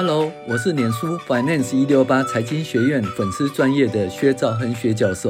[0.00, 5.28] Hello，我是脸书 Finance 一六八财经学院粉丝专业的薛兆亨薛教授，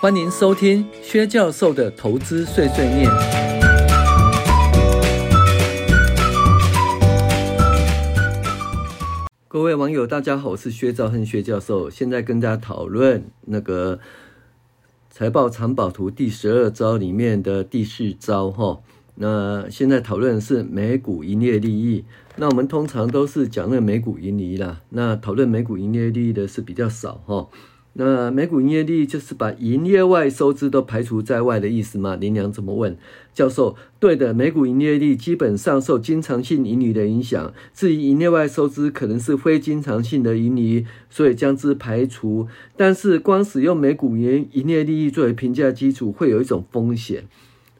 [0.00, 3.10] 欢迎收听薛教授的投资碎碎念。
[9.48, 13.98] 各位网友，大家好，我是薛兆亨薛教授，现在跟大家讨论那个
[15.10, 18.80] 财报藏宝图第十二招里面的第四招哈。
[19.16, 22.04] 那现在讨论的是每股营业利益。
[22.36, 24.82] 那我们通常都是讲那个每股盈利啦。
[24.90, 27.48] 那讨论每股营业利益的是比较少哈。
[27.98, 32.14] 那每股营业利益就是把营业外收支都排除在外的意思吗？
[32.14, 32.94] 林良怎么问？
[33.32, 37.54] 教授，对的，每股营业利益基本上受经常性盈余的影响。
[37.72, 42.46] 至于营业外收支可能是非经常性的盈余，所以将之排除。
[42.76, 47.24] 但是光使用每股营营业利益作为评价基础，会有一种风险。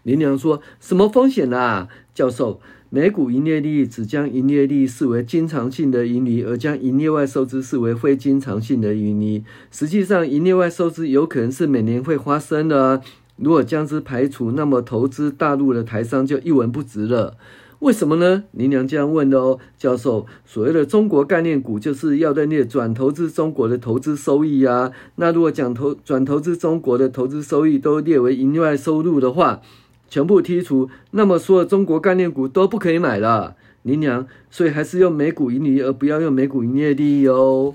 [0.07, 2.61] 林良说：“什么风险啊？”教授。
[2.89, 9.43] 每股营业利益只将营业利益视为经常性的盈余，而将营业外收支视为非经常性的盈余。
[9.73, 12.81] 实际上，营业外收支有可能是每年会发生的。
[12.81, 13.03] 啊
[13.37, 17.37] 如果将之排除，那么投资大陆的台商就一文不值了。
[17.81, 18.45] 为什么呢？
[18.53, 20.25] 林良这样问的哦，教授。
[20.47, 24.91] 所谓的中国概念股，就是要认列转投资中国的投资收益啊。
[25.17, 29.61] 那如果讲投转投资中国的投资收益都列为营业外收入的话，
[30.09, 37.75] 全部剔除，那么所有中国概念股都不可以买了，林娘，所以还是用每股盈利，而不要用每股营业利益哦。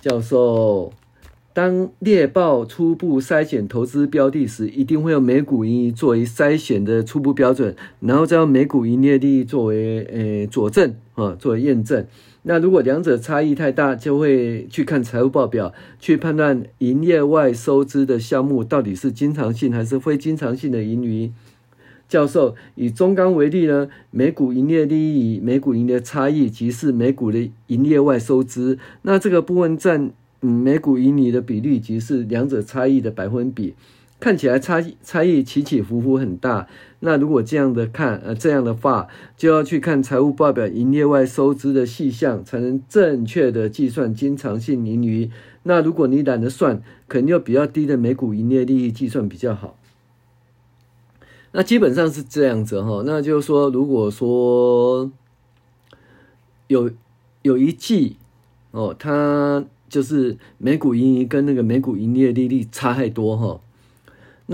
[0.00, 0.92] 教授，
[1.52, 12.06] 当猎豹初步筛选投资标的时，一定会用每股盈利作为筛选的初步标准，然后再用每股营业利益作为呃佐证啊，作为验证。
[12.44, 21.30] 那如果两者差异太大，就会去看财务报表，去判断营业外收支的项目到底是经常性还是非经常性的盈余。
[22.08, 33.74] 教授以中钢为例呢，每股营业利益、每股盈利的差异即是每股的营业外收支，那这个部分占嗯每股盈利的比率即是两者差异的百分比。
[34.22, 36.68] 看起来差异差异起起伏伏很大。
[37.00, 45.28] 那如果这样的看，呃，这样的话，就要去看财务报表营业外收支的细项，才能正确的计算经常性盈余。
[45.64, 49.76] 那如果你懒得算，肯定用比较低的每股营业利益计算比较好。
[51.50, 53.02] 那基本上是这样子哈。
[53.04, 55.10] 那就是说，如果说
[56.68, 56.92] 有
[57.42, 58.18] 有一季
[58.70, 63.60] 哦，它就是每股盈余跟那个每股营业利率差太多哈。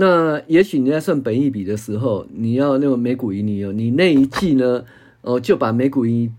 [0.01, 4.85] 那也许你在算本益比的时候，你要那个每股盈利哦，你那一季呢，
[5.23, 6.33] 哦就把每股盈，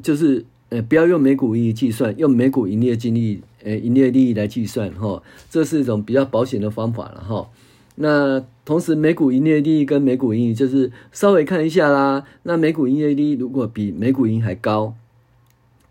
[0.00, 5.20] 就是呃不要用每股盈利计算，用每股营业净利，呃营业利益来计算哈，
[5.50, 7.48] 这是一种比较保险的方法了哈。
[7.96, 14.94] 那同时每股营业利益跟每股盈利就是稍微看一下啦，那每股营业利益如果比每股盈还高，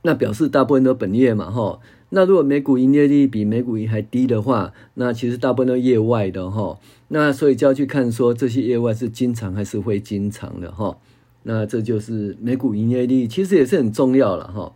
[0.03, 1.79] 那表示大部分都本业嘛哈。
[2.13, 6.77] 那如果每股营业利比每股盈还低的话，那其实大部分都业外的哈。
[7.07, 10.97] 那所以就要去看说这些业外是经常还是会经常的哈。
[11.43, 14.73] 那这就是每股营业利，其实也是很重要了哈。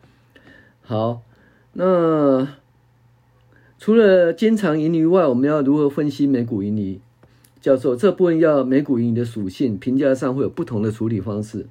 [0.82, 1.22] 好，
[1.74, 2.48] 那
[3.78, 7.00] 除了经常盈余外，我们要如何分析每股盈余？
[7.60, 11.68] 教授，这部分要每股盈余的属性评价上会有不同的处理方式。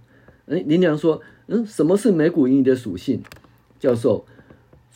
[0.47, 3.23] 哎，林良说，嗯，什么是每股盈余的属性？
[3.81, 4.27] 教授。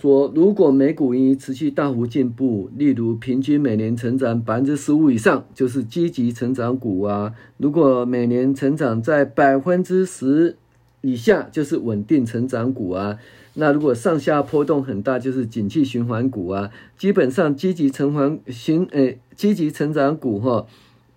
[0.01, 10.57] 说，如果美股盈余持续大幅进步，例如平均每年成长百分之十五以上，就是积极成长股啊；如果每年成长在百分之十
[11.01, 13.19] 以下，就是稳定成长股啊。
[13.55, 16.71] 那如果上下波动很大，就是景气循环股啊。
[16.97, 20.65] 基本上，积极成环循诶，积极成长股哈，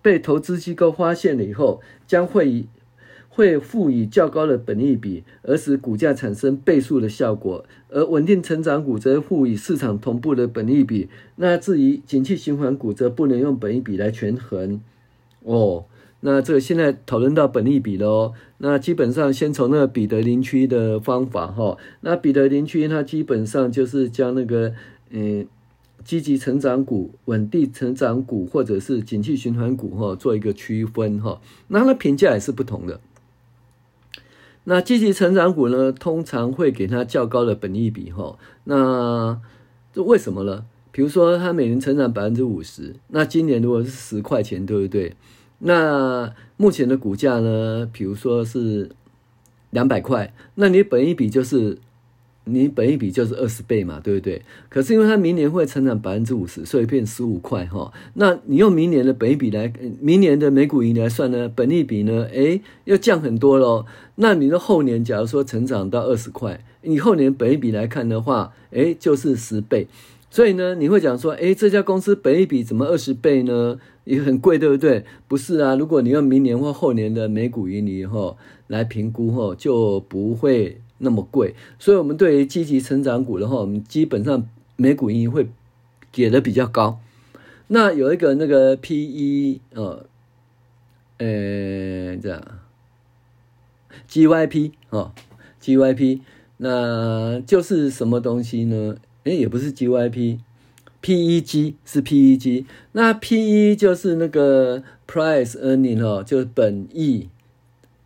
[0.02, 2.66] 被投资机构发现了以后，将会以。
[3.34, 11.08] 会赋予较高的本益比，而使股价产生倍数的效果；而稳定成长股则赋予市场同步的本益比。
[11.36, 14.82] 那至于景气循环股，则不能用本益比来权衡。
[15.44, 15.86] 哦，
[16.20, 18.34] 那这现在讨论到本益比喽。
[18.58, 21.78] 那基本上先从那个彼得林区的方法哈。
[22.02, 24.74] 那彼得林区它基本上就是将那个
[25.08, 25.46] 嗯
[26.04, 31.40] 积极成长股、稳定成长股或者是景气循环股哈做一个区分哈。
[31.68, 33.00] 那它的评价也是不同的。
[34.64, 38.38] 那积极成长股呢，通常会给它较高的本益比哈。
[38.64, 39.40] 那
[39.92, 40.64] 这为什么呢？
[40.90, 45.16] 比如说它每年成长百分之五十，那今年如果是十块钱，对不对？
[45.58, 48.90] 那目前的股价呢，比如说是
[49.70, 51.78] 两百块，那你本益比就是
[52.44, 54.42] 你本益比就是二十倍嘛，对不对？
[54.68, 57.92] 可是因为它明年会成长百分之五十，所以变十五块哈。
[58.14, 63.86] 那你用明年的本益比来，明年的每股盈来算呢，本益比呢，诶，又降很多喽。
[64.16, 69.86] 那你的后年假如说成长到二十块，你后年本益比来看的话，诶，就是十倍。
[70.28, 73.78] 所以呢，你会讲说，诶，这家公司本益比怎么二十倍呢？
[74.04, 75.04] 也很贵，对不对？
[75.28, 78.36] 不是啊，如果你用明年或后年的每股盈利哈
[78.66, 80.81] 来评估哈，就不会。
[81.02, 85.48] 那么贵，所以我们对于积极成长股的话，我们基本上每股盈会
[86.12, 87.00] 给的比较高。
[87.66, 90.06] 那有一个那个 P E 呃，
[91.18, 92.42] 呃，这样
[94.06, 95.12] G Y P 哦
[95.58, 96.22] ，G Y P，
[96.58, 98.96] 那就是什么东西呢？
[99.24, 107.28] 诶，也不是 G Y P，P E G 是 P E G，那 P E 就是那个 Price Earning 哦，就是本益。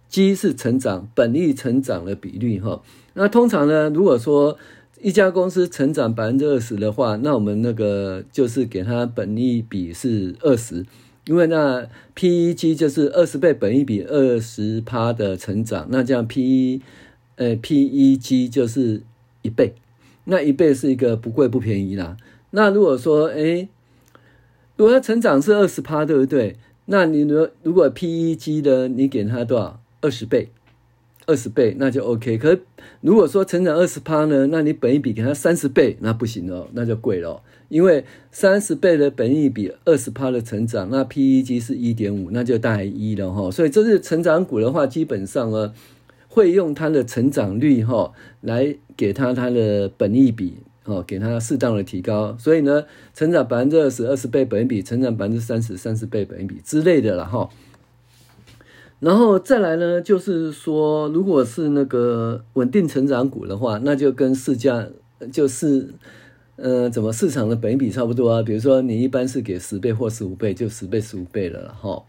[0.08, 2.82] G 是成长，本益成长的比率哈。
[3.14, 4.58] 那通常呢，如果说
[5.00, 10.87] 一家公司成长百分之二十的话，那我们那个就是给它本益比是二十，
[11.26, 16.81] 因为那 PEG 就是二十倍本益比二十趴的成长，那这样 P
[17.37, 19.03] 呃 PEG 就是
[19.43, 19.75] 一倍，
[20.25, 22.17] 那一倍是一个不贵不便宜啦。
[22.50, 23.69] 那如果说哎，
[24.76, 26.56] 如果它成长是二十趴，对不对？
[26.87, 29.81] 那你如如果 PEG 的你给它多少？
[30.06, 30.50] 二十倍，
[31.26, 32.38] 二十倍那就 OK。
[32.38, 32.56] 可
[33.00, 37.43] 如果说成长二十趴呢，那你本一比给它三十倍，那不行哦，那就贵了。
[37.69, 43.50] 因为三十倍的本一比二十趴的成长，那 PEG 是一点五，那就大于一了哈。
[43.50, 45.75] 所以这是成长股的话，基本上呢
[46.29, 48.12] 会用它的成长率哈
[48.43, 52.37] 来给它它的本一比哦，给它适当的提高。
[52.38, 57.50] 所以呢，成长百分之二十，二十倍本益比；成长百分之三十，三十倍本益比之类的了哈。
[58.98, 64.88] 然后再来呢，就是说，如果是那个稳定成长股的话，那就跟市价
[65.31, 65.90] 就是，
[66.56, 68.43] 呃，怎么市场的本比差不多啊？
[68.43, 72.02] 比如说你一般是给十倍或十五倍，就十倍十五倍了哈。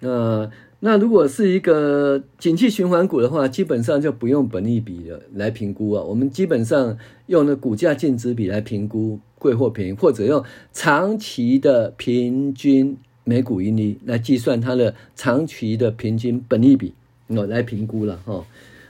[0.00, 0.50] 那
[0.80, 6.02] 那如果是一个景气循环股的话，基本上就不用本益比的来评估啊。
[6.02, 12.98] 我们基本上用那股价净值比来评估贵或便宜，或者用长期的平均。
[13.24, 16.92] 每股盈利来计算它的长期的平均本益比，
[17.28, 18.44] 哦，来评估了哈。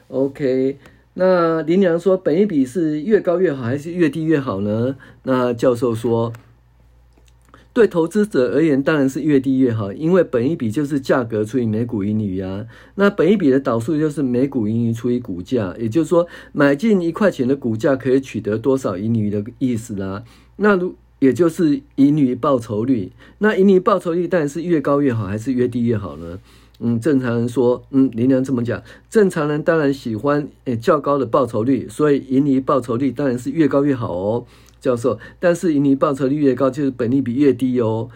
[0.08, 0.76] OK，
[1.14, 4.96] 那林良说本益比是越高越好，还是越低越好呢？
[5.24, 6.32] 那教授说，
[7.72, 12.66] 对投资者而言，当然是越低越好，因为本益比就是价格除以每股盈余啊。
[12.96, 20.24] 那本益比的导数就是每股盈余除以股价，也就是说，买进一块钱的股价可以取得多少盈余的意思啦。
[20.56, 26.40] 那如也就是盈余报酬率，那盈余报酬率当然是越高越好，还是越低越好呢？
[26.80, 34.44] 嗯，正常人说，嗯，林良这么讲，正常人当然喜欢诶较高的报酬率，所以盈余报酬率当然是越高越好哦，
[34.80, 35.16] 教授。
[35.38, 38.08] 但是盈余报酬率越高，就是本益比越低哦。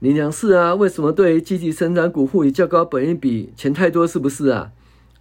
[0.00, 4.72] 林良是啊，为什么对于积极生长股赋予较高本益比，钱太多是不是啊？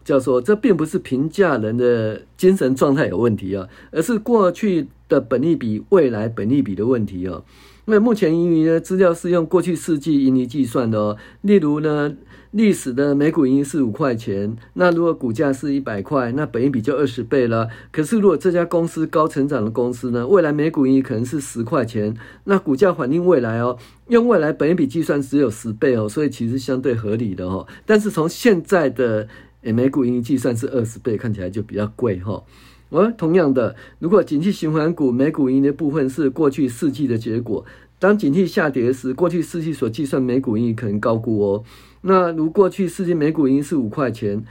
[0.09, 7.44] 叫做，这并不是评价人的精神状态有问题啊，而是过去的本利比、未来本利比的问题哦。
[7.85, 11.17] 因为目前盈余呢，资料是用过去四季盈余计算的哦。
[11.41, 12.15] 例如呢，
[12.51, 17.67] 历史的每股盈余是五块钱，那如果股价是一百块，那本益比就二十倍了。
[17.91, 22.15] 可是如果这家公司高成长的公司呢，未来每股盈余可能是十块钱，
[22.45, 23.77] 那股价反映未来哦，
[24.07, 27.67] 用未来本益比计算只有十倍哦，所以其实相对合理的哦。
[27.88, 29.27] 但是从现在的
[29.63, 32.44] 诶，每股盈余计算是二十倍，看起来就比较贵哈。
[32.91, 37.63] 而同样的，如果景气循环股每股盈余的部分是过去四季的结果，
[37.99, 41.63] 当景气下跌时，过去四季所计算每股盈余可能高估哦。
[42.01, 44.44] 那如过去四季每股盈余是五块钱，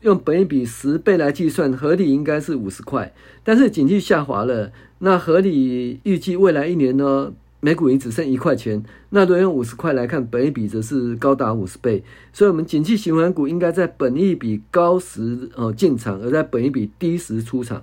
[0.00, 3.14] 用本一比十倍来计算，合理应该是五十块。
[3.44, 7.34] 但是景气下滑了，那合理预计未来一年呢？
[7.64, 12.04] 每股盈只剩一块钱，那如果用五十块来看，本益比则是高达五十倍。
[12.30, 17.82] 所以，我们景气循环股应该在本益比高时呃进场，而在本益比低时出场。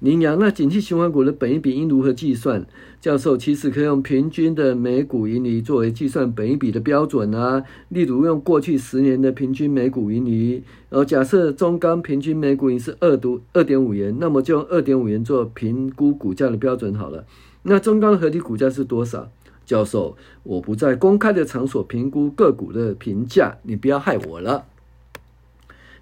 [0.00, 2.66] 羚羊，那景气循环股的本益比应如何计算？
[3.00, 7.62] 教授其实可以用平均的每股盈余作为计算本益比的标准啊。
[7.90, 17.24] 例如用过去十年的平均每股盈余，呃，假设中钢平均每股盈是二度二点五元，那么就用二点五元做评估股价的标准好了。
[17.62, 19.30] 那中钢的合理股价是多少？
[19.66, 24.66] 教授，我不在公开的场所评估个股的评价，你不要害我了。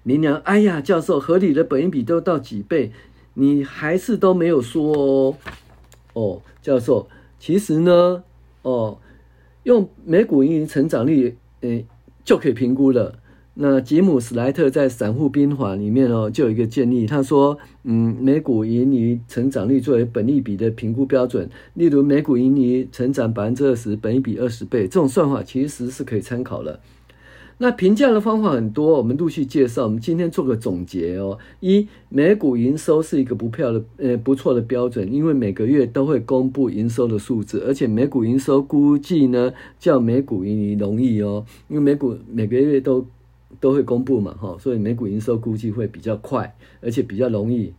[0.01, 2.91] 林娘，哎呀，教授，合理的本益比都到几倍，
[3.35, 5.37] 你还是都没有说哦。
[6.13, 8.23] 哦，教授，其实呢，
[8.63, 8.97] 哦，
[9.63, 11.85] 用每股盈余成长率，诶，
[12.23, 13.19] 就可以评估了。
[13.61, 26.79] 那吉姆·史莱特在《散户兵法》里面哦，就有一个建议，他说，嗯，每股盈余成长率作为本利比的评估标准，例如每股盈余成长百分之二十，本利比二十倍，这种算法其实是可以参考的。
[27.57, 29.83] 那评价的方法很多，我们陆续介绍。
[29.83, 31.37] 我们今天做个总结哦。
[31.59, 43.05] 一，每股营收是一个不票的呃不错的标准，因为每个月都会公布营收的数字，而且每股营收估计呢较每股盈余容易哦，因为每股每个月都
[43.59, 47.73] 都会公布嘛哈，所以每股营收估计会比较快，而且比较容易。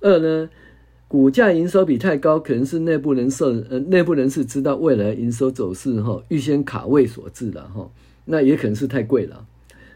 [0.00, 0.48] 二呢，
[1.08, 7.90] 股价营收比太高，可能是内部人士呃内部人士知道未来营收走势哈，预先卡位所致了哈。
[8.26, 9.46] 那也可能是太贵了。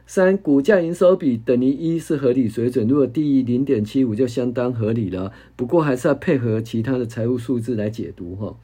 [0.07, 5.33] 三，股价营收比等于一是合理水准，如果低于零点七五就相当合理了。
[5.55, 8.57] 不过还是要配合其他的财务数字来解读哈。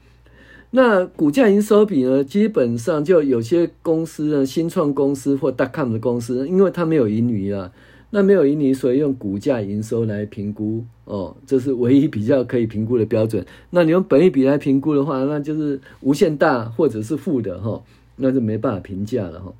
[0.71, 7.71] 那股价营收比呢，基本上就有些公司呢，新创公司或 dotcom 的公司，因为它没有盈余啊，
[8.09, 13.45] 那没有盈余，所以用股价营收来评估哦，这是唯一比较可以评估的标准。
[13.69, 17.81] 那你用本益比来评估的话，那就是无限大或者是负的哈。
[18.19, 19.53] 那就没办法评价了哈。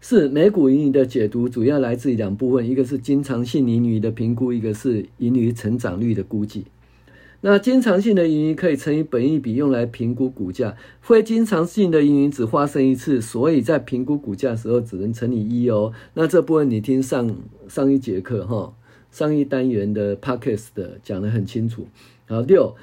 [0.00, 6.64] 是每股盈余的解读主要来自于两部分，一个是经常性盈余的评估，一个是盈余成长率的估计。
[7.40, 15.92] 那经常性的盈余可以乘以本益比用来评估股价，非经常性的盈余只发生一次，所以在评估股价的时候只能乘以一哦。
[16.14, 17.36] 那这部分你听上
[17.68, 18.74] 上一节课哈，
[19.12, 21.86] 上一单元的 Podcast 的讲得很清楚。
[22.26, 22.74] 好，六。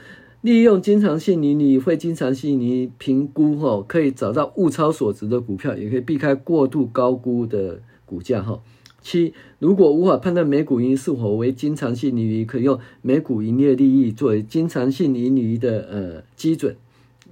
[0.42, 8.62] 利用经常性盈余、非经常性盈余评估，哈，可以找到物超所值的股票，也可以避开过度高估的股价，哈。
[9.06, 16.76] 七，如果无法判断每股盈是否为经常性盈余，可用每股营业利益作为经常性盈余的呃基准。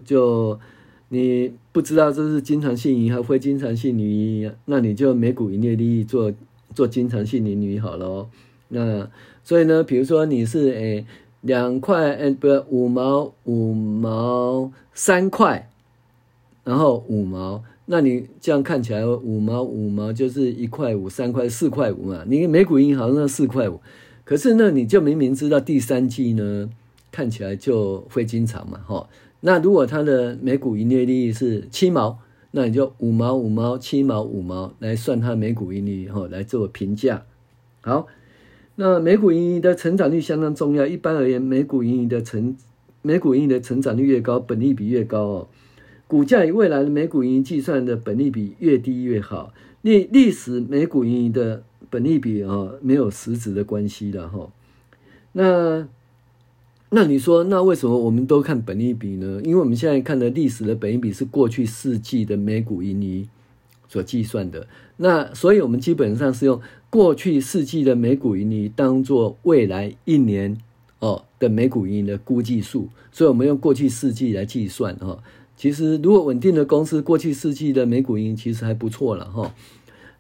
[0.05, 0.59] 就
[1.09, 4.05] 你不知道这是经常性盈还非经常性盈
[4.43, 6.31] 余，那你就每股营业利益做
[6.75, 8.27] 做经常性盈余好了。
[8.67, 9.09] 那
[9.43, 11.05] 所以呢，比如说你是诶。
[11.43, 15.69] 两块，哎，不五毛，五毛三块，
[16.63, 22.23] 然后五毛，那你这样看起来，五毛五毛就是一块五，三块四块五嘛。
[22.27, 23.81] 你每股盈好像四块五，
[24.23, 26.69] 可是呢，你就明明知道第三季呢，
[27.11, 29.09] 看起来就会经常嘛，哈。
[29.41, 32.19] 那如果它的每股营业利益是七毛，
[32.51, 37.25] 那你就五毛五毛七毛五毛来算它每股盈利，哈，来做评价，
[37.81, 38.07] 好。
[38.75, 40.87] 那每股盈余的成长率相当重要。
[40.87, 42.57] 一般而言，每股盈余的成
[43.03, 45.47] 每股盈余的成长率越高，本利比越高哦。
[46.07, 49.53] 股价与未来的每股盈余计算的本利比越低越好。
[49.81, 54.49] 历历史每股盈余的本利比啊，没有实质的关系的哈。
[55.33, 55.87] 那
[56.89, 59.41] 那你说，那为什么我们都看本利比呢？
[59.43, 63.27] 因为我们现在看的历史的本利比是过去四季的每股盈余
[63.87, 64.67] 所计算的。
[64.97, 66.61] 那所以我们基本上是用。
[66.93, 70.55] 过去四季的每股盈余当做未来一年
[70.99, 75.17] 哦的每股盈余的估计数，所以我们用过去四季来计算哈。
[75.55, 79.53] 其实如果稳定的公司，过去四季的每股盈其实还不错了哈。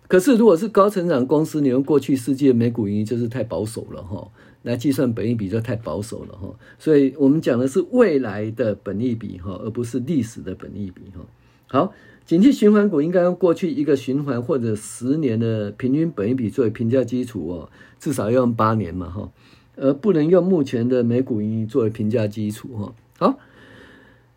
[0.07, 4.27] 可是如果是高成长公司，你用过去四季的每股盈就是太保守了哈，
[4.61, 6.53] 来计算本益比就太保守了哈。
[6.77, 11.25] 所以我们讲的是未来的本益比哈，而不是历史的本益比哈。
[11.67, 11.93] 好。
[12.25, 19.29] 景气循环股应该用过去一个循环或者十年的平均本益比作为评价基础哦，至少要用八年嘛哈，
[19.75, 22.93] 而不能用目前的每股盈作为评价基础哈。
[23.19, 23.39] 好，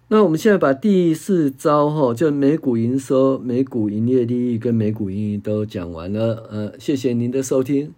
[0.08, 7.92] 那我们现在把第四招哈，就每股营收、每股营业利益跟每股盈余都讲完了，呃，谢谢您的收听。